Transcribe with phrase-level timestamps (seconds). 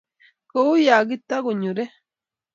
[0.51, 1.91] kou ya kitukunyorei.